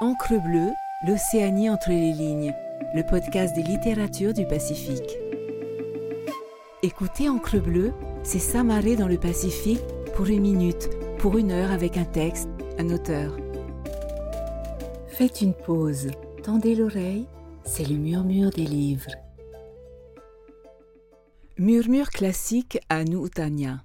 Encre 0.00 0.42
bleue, 0.42 0.72
l'Océanie 1.06 1.70
entre 1.70 1.90
les 1.90 2.12
lignes, 2.12 2.52
le 2.96 3.04
podcast 3.04 3.54
des 3.54 3.62
littératures 3.62 4.34
du 4.34 4.44
Pacifique. 4.44 5.16
Écoutez 6.82 7.28
Encre 7.28 7.62
bleue, 7.62 7.92
c'est 8.24 8.40
s'amarrer 8.40 8.96
dans 8.96 9.06
le 9.06 9.18
Pacifique 9.18 9.84
pour 10.16 10.26
une 10.26 10.40
minute, 10.40 10.90
pour 11.18 11.38
une 11.38 11.52
heure 11.52 11.70
avec 11.70 11.96
un 11.96 12.04
texte, 12.04 12.48
un 12.76 12.90
auteur. 12.90 13.36
Faites 15.06 15.40
une 15.42 15.54
pause, 15.54 16.10
tendez 16.42 16.74
l'oreille, 16.74 17.28
c'est 17.64 17.88
le 17.88 17.94
murmure 17.94 18.50
des 18.50 18.66
livres. 18.66 19.12
Murmure 21.56 22.10
classique 22.10 22.80
à 22.88 23.04
Nutanya. 23.04 23.84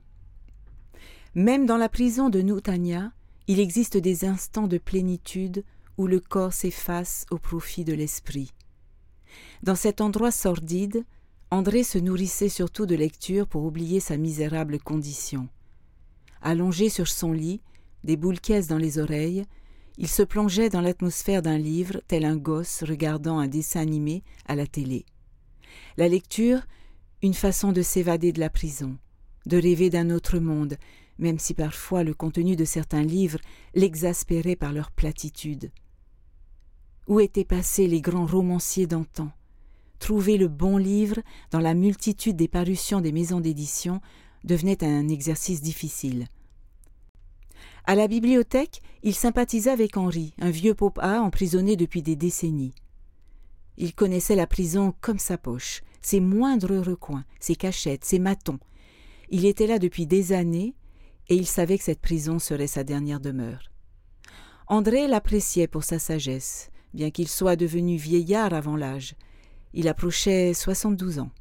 Même 1.35 1.67
dans 1.67 1.77
la 1.77 1.87
prison 1.87 2.29
de 2.29 2.41
Nutanya, 2.41 3.11
il 3.47 3.59
existe 3.59 3.97
des 3.97 4.25
instants 4.25 4.67
de 4.67 4.79
plénitude 4.79 5.63
où 5.99 6.07
le 6.07 6.21
corps 6.21 6.53
s'efface 6.53 7.25
au 7.29 7.37
profit 7.37 7.83
de 7.83 7.93
l'esprit. 7.93 8.53
Dans 9.63 9.75
cet 9.75 9.99
endroit 9.99 10.31
sordide, 10.31 11.03
André 11.51 11.83
se 11.83 11.97
nourrissait 11.97 12.47
surtout 12.47 12.85
de 12.85 12.95
lecture 12.95 13.47
pour 13.47 13.65
oublier 13.65 13.99
sa 13.99 14.15
misérable 14.15 14.79
condition. 14.79 15.49
Allongé 16.41 16.87
sur 16.87 17.09
son 17.09 17.33
lit, 17.33 17.59
des 18.05 18.15
boules 18.15 18.39
caisses 18.39 18.67
dans 18.67 18.77
les 18.77 18.97
oreilles, 18.97 19.43
il 19.97 20.07
se 20.07 20.23
plongeait 20.23 20.69
dans 20.69 20.79
l'atmosphère 20.79 21.41
d'un 21.41 21.57
livre 21.57 21.99
tel 22.07 22.23
un 22.23 22.37
gosse 22.37 22.81
regardant 22.83 23.37
un 23.37 23.49
dessin 23.49 23.81
animé 23.81 24.23
à 24.45 24.55
la 24.55 24.67
télé. 24.67 25.05
La 25.97 26.07
lecture, 26.07 26.61
une 27.21 27.33
façon 27.33 27.73
de 27.73 27.81
s'évader 27.81 28.31
de 28.31 28.39
la 28.39 28.49
prison, 28.49 28.97
de 29.47 29.57
rêver 29.57 29.89
d'un 29.89 30.11
autre 30.11 30.39
monde, 30.39 30.77
même 31.17 31.39
si 31.39 31.53
parfois 31.53 32.05
le 32.05 32.13
contenu 32.13 32.55
de 32.55 32.63
certains 32.63 33.03
livres 33.03 33.39
l'exaspérait 33.75 34.55
par 34.55 34.71
leur 34.71 34.91
platitude. 34.91 35.71
Où 37.09 37.19
étaient 37.19 37.43
passés 37.43 37.87
les 37.87 38.01
grands 38.01 38.27
romanciers 38.27 38.85
d'antan? 38.85 39.31
Trouver 39.97 40.37
le 40.37 40.47
bon 40.47 40.77
livre 40.77 41.19
dans 41.49 41.59
la 41.59 41.73
multitude 41.73 42.35
des 42.35 42.47
parutions 42.47 43.01
des 43.01 43.11
maisons 43.11 43.39
d'édition 43.39 43.99
devenait 44.43 44.83
un 44.83 45.09
exercice 45.09 45.63
difficile. 45.63 46.27
À 47.85 47.95
la 47.95 48.07
bibliothèque, 48.07 48.83
il 49.01 49.15
sympathisait 49.15 49.71
avec 49.71 49.97
Henri, 49.97 50.35
un 50.39 50.51
vieux 50.51 50.75
popa 50.75 51.19
emprisonné 51.19 51.75
depuis 51.75 52.03
des 52.03 52.15
décennies. 52.15 52.75
Il 53.77 53.95
connaissait 53.95 54.35
la 54.35 54.45
prison 54.45 54.93
comme 55.01 55.17
sa 55.17 55.39
poche, 55.39 55.81
ses 56.03 56.19
moindres 56.19 56.77
recoins, 56.77 57.25
ses 57.39 57.55
cachettes, 57.55 58.05
ses 58.05 58.19
matons. 58.19 58.59
Il 59.29 59.45
était 59.47 59.65
là 59.65 59.79
depuis 59.79 60.05
des 60.05 60.31
années 60.31 60.75
et 61.27 61.35
il 61.35 61.47
savait 61.47 61.79
que 61.79 61.83
cette 61.83 62.01
prison 62.01 62.37
serait 62.37 62.67
sa 62.67 62.83
dernière 62.83 63.19
demeure. 63.19 63.71
André 64.67 65.07
l'appréciait 65.07 65.67
pour 65.67 65.83
sa 65.83 65.97
sagesse, 65.97 66.69
bien 66.93 67.11
qu'il 67.11 67.27
soit 67.27 67.55
devenu 67.55 67.97
vieillard 67.97 68.53
avant 68.53 68.75
l'âge. 68.75 69.15
Il 69.73 69.87
approchait 69.87 70.53
soixante-douze 70.53 71.19
ans. 71.19 71.31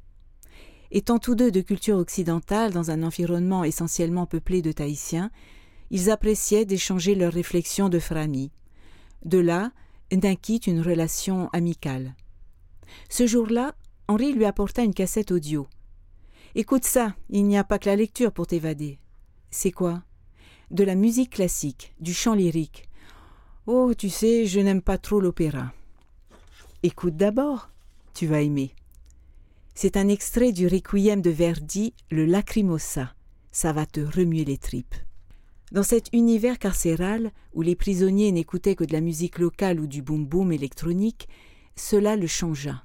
Étant 0.90 1.18
tous 1.18 1.34
deux 1.34 1.50
de 1.50 1.60
culture 1.60 1.98
occidentale 1.98 2.72
dans 2.72 2.90
un 2.90 3.02
environnement 3.02 3.64
essentiellement 3.64 4.26
peuplé 4.26 4.62
de 4.62 4.72
Tahitiens, 4.72 5.30
ils 5.90 6.10
appréciaient 6.10 6.64
d'échanger 6.64 7.14
leurs 7.14 7.32
réflexions 7.32 7.88
de 7.88 7.98
frami. 7.98 8.50
De 9.24 9.38
là 9.38 9.72
naquit 10.12 10.56
une 10.56 10.80
relation 10.80 11.48
amicale. 11.52 12.14
Ce 13.10 13.26
jour-là, 13.26 13.74
Henri 14.06 14.32
lui 14.32 14.46
apporta 14.46 14.82
une 14.82 14.94
cassette 14.94 15.32
audio. 15.32 15.66
Écoute 16.54 16.84
ça, 16.84 17.14
il 17.28 17.44
n'y 17.44 17.58
a 17.58 17.64
pas 17.64 17.78
que 17.78 17.88
la 17.88 17.96
lecture 17.96 18.32
pour 18.32 18.46
t'évader. 18.46 18.98
C'est 19.50 19.70
quoi? 19.70 20.02
De 20.70 20.84
la 20.84 20.94
musique 20.94 21.30
classique, 21.30 21.94
du 22.00 22.14
chant 22.14 22.34
lyrique, 22.34 22.87
Oh, 23.70 23.92
tu 23.92 24.08
sais, 24.08 24.46
je 24.46 24.60
n'aime 24.60 24.80
pas 24.80 24.96
trop 24.96 25.20
l'opéra. 25.20 25.74
Écoute 26.82 27.18
d'abord, 27.18 27.68
tu 28.14 28.26
vas 28.26 28.40
aimer. 28.40 28.74
C'est 29.74 29.98
un 29.98 30.08
extrait 30.08 30.52
du 30.52 30.66
requiem 30.66 31.20
de 31.20 31.28
Verdi, 31.28 31.92
le 32.10 32.24
Lacrimosa. 32.24 33.12
Ça 33.52 33.74
va 33.74 33.84
te 33.84 34.00
remuer 34.00 34.46
les 34.46 34.56
tripes. 34.56 34.94
Dans 35.70 35.82
cet 35.82 36.08
univers 36.14 36.58
carcéral 36.58 37.30
où 37.52 37.60
les 37.60 37.76
prisonniers 37.76 38.32
n'écoutaient 38.32 38.74
que 38.74 38.84
de 38.84 38.94
la 38.94 39.02
musique 39.02 39.38
locale 39.38 39.80
ou 39.80 39.86
du 39.86 40.00
boom-boom 40.00 40.50
électronique, 40.50 41.28
cela 41.76 42.16
le 42.16 42.26
changea. 42.26 42.84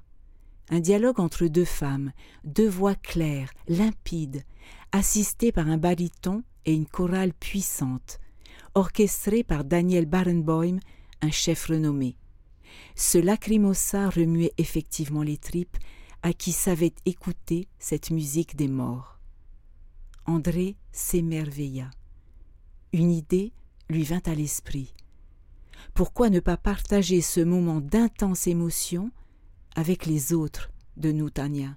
Un 0.68 0.80
dialogue 0.80 1.18
entre 1.18 1.46
deux 1.46 1.64
femmes, 1.64 2.12
deux 2.44 2.68
voix 2.68 2.94
claires, 2.94 3.54
limpides, 3.68 4.44
assistées 4.92 5.50
par 5.50 5.66
un 5.66 5.78
baryton 5.78 6.42
et 6.66 6.74
une 6.74 6.86
chorale 6.86 7.32
puissante, 7.32 8.20
orchestré 8.74 9.42
par 9.44 9.64
Daniel 9.64 10.06
Barenboim, 10.06 10.78
un 11.22 11.30
chef 11.30 11.66
renommé. 11.66 12.16
Ce 12.96 13.18
lacrymosa 13.18 14.10
remuait 14.10 14.52
effectivement 14.58 15.22
les 15.22 15.38
tripes 15.38 15.76
à 16.22 16.32
qui 16.32 16.52
savait 16.52 16.94
écouter 17.06 17.68
cette 17.78 18.10
musique 18.10 18.56
des 18.56 18.68
morts. 18.68 19.18
André 20.26 20.76
s'émerveilla. 20.92 21.90
Une 22.92 23.10
idée 23.10 23.52
lui 23.90 24.04
vint 24.04 24.22
à 24.26 24.34
l'esprit. 24.34 24.94
Pourquoi 25.92 26.30
ne 26.30 26.40
pas 26.40 26.56
partager 26.56 27.20
ce 27.20 27.40
moment 27.40 27.80
d'intense 27.80 28.46
émotion 28.46 29.10
avec 29.76 30.06
les 30.06 30.32
autres 30.32 30.70
de 30.96 31.12
Noutania? 31.12 31.76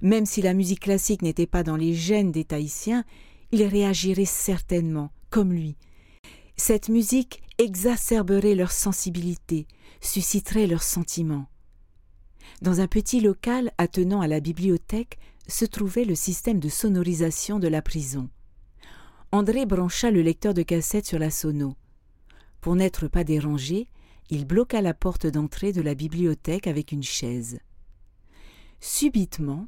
Même 0.00 0.26
si 0.26 0.42
la 0.42 0.54
musique 0.54 0.80
classique 0.80 1.22
n'était 1.22 1.46
pas 1.46 1.64
dans 1.64 1.76
les 1.76 1.94
gènes 1.94 2.30
des 2.30 2.44
Tahitiens, 2.44 3.04
ils 3.50 3.64
réagiraient 3.64 4.24
certainement 4.24 5.10
comme 5.34 5.52
lui. 5.52 5.76
Cette 6.56 6.88
musique 6.88 7.42
exacerberait 7.58 8.54
leur 8.54 8.70
sensibilité, 8.70 9.66
susciterait 10.00 10.68
leurs 10.68 10.84
sentiments. 10.84 11.48
Dans 12.62 12.80
un 12.80 12.86
petit 12.86 13.20
local 13.20 13.72
attenant 13.76 14.20
à 14.20 14.28
la 14.28 14.38
bibliothèque 14.38 15.18
se 15.48 15.64
trouvait 15.64 16.04
le 16.04 16.14
système 16.14 16.60
de 16.60 16.68
sonorisation 16.68 17.58
de 17.58 17.66
la 17.66 17.82
prison. 17.82 18.30
André 19.32 19.66
brancha 19.66 20.12
le 20.12 20.22
lecteur 20.22 20.54
de 20.54 20.62
cassette 20.62 21.06
sur 21.06 21.18
la 21.18 21.32
sono. 21.32 21.74
Pour 22.60 22.76
n'être 22.76 23.08
pas 23.08 23.24
dérangé, 23.24 23.88
il 24.30 24.46
bloqua 24.46 24.82
la 24.82 24.94
porte 24.94 25.26
d'entrée 25.26 25.72
de 25.72 25.82
la 25.82 25.96
bibliothèque 25.96 26.68
avec 26.68 26.92
une 26.92 27.02
chaise. 27.02 27.58
Subitement, 28.78 29.66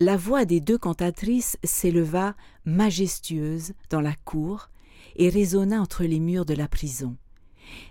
la 0.00 0.16
voix 0.16 0.46
des 0.46 0.60
deux 0.60 0.78
cantatrices 0.78 1.58
s'éleva 1.62 2.34
majestueuse 2.64 3.74
dans 3.90 4.00
la 4.00 4.14
cour 4.24 4.70
et 5.16 5.28
résonna 5.28 5.80
entre 5.80 6.04
les 6.04 6.20
murs 6.20 6.44
de 6.44 6.54
la 6.54 6.68
prison. 6.68 7.16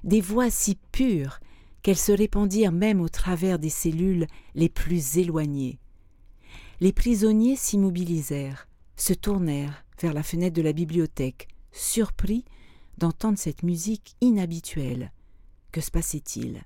Des 0.03 0.22
voix 0.22 0.50
si 0.50 0.78
pures 0.91 1.40
qu'elles 1.81 1.97
se 1.97 2.12
répandirent 2.12 2.72
même 2.72 3.01
au 3.01 3.09
travers 3.09 3.59
des 3.59 3.69
cellules 3.69 4.28
les 4.56 4.69
plus 4.69 5.18
éloignées. 5.18 5.79
Les 6.79 6.94
prisonniers 6.94 7.56
s'immobilisèrent, 7.56 8.68
se 8.96 9.13
tournèrent 9.13 9.85
vers 10.01 10.13
la 10.13 10.24
fenêtre 10.24 10.56
de 10.56 10.62
la 10.62 10.74
bibliothèque, 10.74 11.47
surpris 11.72 12.46
d'entendre 12.97 13.38
cette 13.38 13.63
musique 13.63 14.16
inhabituelle. 14.22 15.12
Que 15.72 15.81
se 15.81 15.91
passait-il? 15.91 16.63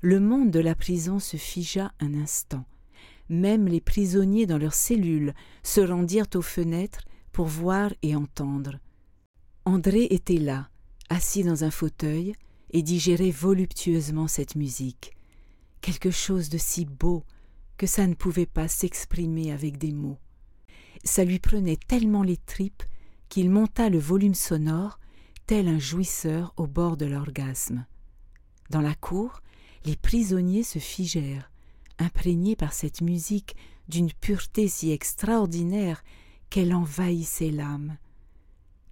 Le 0.00 0.20
monde 0.20 0.50
de 0.50 0.60
la 0.60 0.74
prison 0.74 1.18
se 1.18 1.36
figea 1.36 1.92
un 2.00 2.14
instant. 2.14 2.64
Même 3.28 3.66
les 3.66 3.80
prisonniers 3.80 4.46
dans 4.46 4.58
leurs 4.58 4.74
cellules 4.74 5.32
se 5.62 5.80
rendirent 5.80 6.26
aux 6.34 6.42
fenêtres 6.42 7.02
pour 7.30 7.46
voir 7.46 7.92
et 8.02 8.14
entendre. 8.16 8.78
André 9.64 10.08
était 10.10 10.38
là, 10.38 10.68
assis 11.08 11.44
dans 11.44 11.62
un 11.62 11.70
fauteuil, 11.70 12.34
et 12.70 12.82
digérait 12.82 13.30
voluptueusement 13.30 14.26
cette 14.26 14.56
musique. 14.56 15.12
Quelque 15.80 16.10
chose 16.10 16.48
de 16.48 16.58
si 16.58 16.84
beau 16.84 17.22
que 17.76 17.86
ça 17.86 18.06
ne 18.06 18.14
pouvait 18.14 18.46
pas 18.46 18.66
s'exprimer 18.66 19.52
avec 19.52 19.78
des 19.78 19.92
mots. 19.92 20.18
Ça 21.04 21.24
lui 21.24 21.38
prenait 21.38 21.76
tellement 21.76 22.22
les 22.22 22.36
tripes 22.36 22.82
qu'il 23.28 23.50
monta 23.50 23.88
le 23.88 23.98
volume 23.98 24.34
sonore, 24.34 24.98
tel 25.46 25.68
un 25.68 25.78
jouisseur 25.78 26.54
au 26.56 26.66
bord 26.66 26.96
de 26.96 27.06
l'orgasme. 27.06 27.86
Dans 28.70 28.80
la 28.80 28.94
cour, 28.94 29.42
les 29.84 29.96
prisonniers 29.96 30.62
se 30.62 30.78
figèrent, 30.78 31.50
imprégnés 31.98 32.56
par 32.56 32.72
cette 32.72 33.00
musique 33.00 33.56
d'une 33.88 34.12
pureté 34.12 34.68
si 34.68 34.92
extraordinaire 34.92 36.02
qu'elle 36.50 36.74
envahissait 36.74 37.50
l'âme 37.50 37.96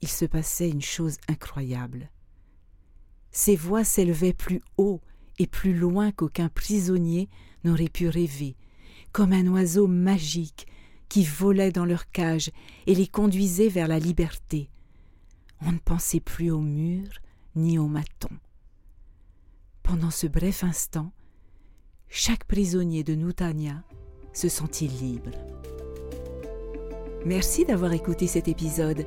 il 0.02 0.08
se 0.08 0.24
passait 0.24 0.70
une 0.70 0.82
chose 0.82 1.18
incroyable. 1.28 2.10
Ces 3.30 3.56
voix 3.56 3.84
s'élevaient 3.84 4.32
plus 4.32 4.60
haut 4.76 5.00
et 5.38 5.46
plus 5.46 5.74
loin 5.74 6.12
qu'aucun 6.12 6.48
prisonnier 6.48 7.28
n'aurait 7.64 7.88
pu 7.88 8.08
rêver, 8.08 8.56
comme 9.12 9.32
un 9.32 9.46
oiseau 9.46 9.86
magique 9.86 10.66
qui 11.08 11.24
volait 11.24 11.72
dans 11.72 11.84
leur 11.84 12.10
cage 12.10 12.50
et 12.86 12.94
les 12.94 13.06
conduisait 13.06 13.68
vers 13.68 13.88
la 13.88 13.98
liberté. 13.98 14.70
On 15.60 15.72
ne 15.72 15.78
pensait 15.78 16.20
plus 16.20 16.50
aux 16.50 16.60
murs 16.60 17.18
ni 17.56 17.78
aux 17.78 17.88
matons. 17.88 18.38
Pendant 19.82 20.10
ce 20.10 20.26
bref 20.26 20.64
instant, 20.64 21.12
chaque 22.08 22.44
prisonnier 22.44 23.02
de 23.04 23.14
Nutania 23.14 23.82
se 24.32 24.48
sentit 24.48 24.88
libre. 24.88 25.30
Merci 27.26 27.64
d'avoir 27.64 27.92
écouté 27.92 28.26
cet 28.26 28.48
épisode. 28.48 29.06